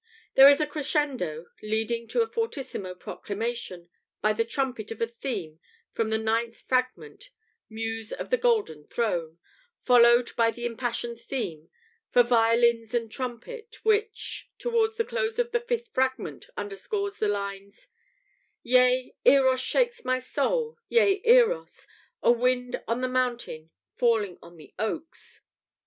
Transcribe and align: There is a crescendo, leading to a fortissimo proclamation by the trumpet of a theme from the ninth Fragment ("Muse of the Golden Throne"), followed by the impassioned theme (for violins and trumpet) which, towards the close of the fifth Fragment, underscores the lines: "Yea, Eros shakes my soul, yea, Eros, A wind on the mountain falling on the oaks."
There 0.33 0.49
is 0.49 0.59
a 0.59 0.65
crescendo, 0.65 1.45
leading 1.61 2.07
to 2.07 2.23
a 2.23 2.27
fortissimo 2.27 2.95
proclamation 2.95 3.87
by 4.19 4.33
the 4.33 4.43
trumpet 4.43 4.89
of 4.89 4.99
a 4.99 5.05
theme 5.05 5.59
from 5.91 6.09
the 6.09 6.17
ninth 6.17 6.57
Fragment 6.57 7.29
("Muse 7.69 8.11
of 8.11 8.31
the 8.31 8.37
Golden 8.37 8.87
Throne"), 8.87 9.37
followed 9.83 10.35
by 10.35 10.49
the 10.49 10.65
impassioned 10.65 11.19
theme 11.19 11.69
(for 12.09 12.23
violins 12.23 12.95
and 12.95 13.11
trumpet) 13.11 13.77
which, 13.83 14.49
towards 14.57 14.95
the 14.95 15.05
close 15.05 15.37
of 15.37 15.51
the 15.51 15.59
fifth 15.61 15.89
Fragment, 15.89 16.47
underscores 16.57 17.17
the 17.19 17.27
lines: 17.27 17.87
"Yea, 18.63 19.15
Eros 19.23 19.61
shakes 19.61 20.03
my 20.03 20.17
soul, 20.17 20.79
yea, 20.89 21.21
Eros, 21.25 21.85
A 22.23 22.31
wind 22.31 22.81
on 22.87 23.01
the 23.01 23.07
mountain 23.07 23.69
falling 23.97 24.39
on 24.41 24.57
the 24.57 24.73
oaks." 24.79 25.41